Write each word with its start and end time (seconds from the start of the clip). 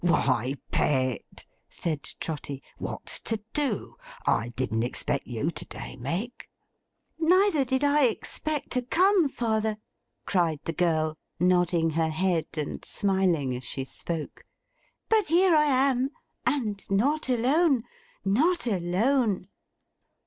'Why, 0.03 0.55
Pet,' 0.71 1.45
said 1.69 2.01
Trotty. 2.19 2.63
'What's 2.79 3.19
to 3.19 3.39
do? 3.53 3.97
I 4.25 4.49
didn't 4.55 4.81
expect 4.81 5.27
you 5.27 5.51
to 5.51 5.65
day, 5.65 5.95
Meg.' 5.95 6.47
'Neither 7.19 7.63
did 7.63 7.83
I 7.83 8.05
expect 8.07 8.71
to 8.71 8.81
come, 8.81 9.29
father,' 9.29 9.77
cried 10.25 10.59
the 10.65 10.73
girl, 10.73 11.19
nodding 11.39 11.91
her 11.91 12.09
head 12.09 12.47
and 12.57 12.83
smiling 12.83 13.55
as 13.55 13.63
she 13.63 13.85
spoke. 13.85 14.43
'But 15.07 15.27
here 15.27 15.55
I 15.55 15.65
am! 15.65 16.09
And 16.47 16.83
not 16.89 17.29
alone; 17.29 17.83
not 18.25 18.65
alone! 18.65 19.49